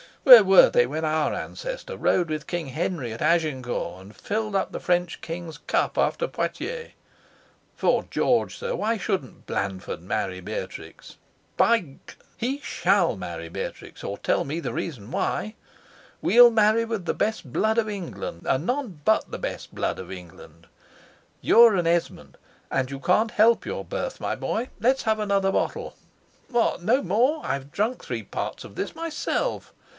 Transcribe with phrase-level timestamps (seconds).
[0.23, 4.71] Where were they when our ancestor rode with King Henry at Agincourt, and filled up
[4.71, 6.91] the French King's cup after Poictiers?
[7.75, 11.17] 'Fore George, sir, why shouldn't Blandford marry Beatrix?
[11.57, 11.99] By G!
[12.37, 15.55] he SHALL marry Beatrix, or tell me the reason why.
[16.21, 20.11] We'll marry with the best blood of England, and none but the best blood of
[20.11, 20.67] England.
[21.41, 22.37] You are an Esmond,
[22.71, 24.69] and you can't help your birth, my boy.
[24.79, 25.95] Let's have another bottle.
[26.47, 26.81] What!
[26.83, 27.41] no more?
[27.45, 29.73] I've drunk three parts of this myself.